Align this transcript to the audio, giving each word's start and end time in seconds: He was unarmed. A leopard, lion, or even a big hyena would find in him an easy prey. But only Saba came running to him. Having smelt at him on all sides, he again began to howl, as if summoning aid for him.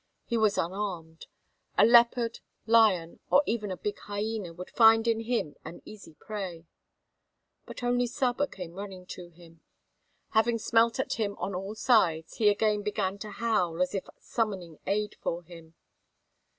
He 0.25 0.35
was 0.35 0.57
unarmed. 0.57 1.27
A 1.77 1.85
leopard, 1.85 2.39
lion, 2.65 3.19
or 3.29 3.43
even 3.45 3.69
a 3.69 3.77
big 3.77 3.99
hyena 3.99 4.51
would 4.51 4.71
find 4.71 5.07
in 5.07 5.19
him 5.19 5.55
an 5.63 5.83
easy 5.85 6.15
prey. 6.15 6.65
But 7.67 7.83
only 7.83 8.07
Saba 8.07 8.47
came 8.47 8.73
running 8.73 9.05
to 9.05 9.29
him. 9.29 9.61
Having 10.31 10.57
smelt 10.57 10.99
at 10.99 11.13
him 11.19 11.35
on 11.37 11.53
all 11.53 11.75
sides, 11.75 12.37
he 12.37 12.49
again 12.49 12.81
began 12.81 13.19
to 13.19 13.29
howl, 13.29 13.79
as 13.79 13.93
if 13.93 14.07
summoning 14.19 14.79
aid 14.87 15.17
for 15.21 15.43
him. 15.43 15.75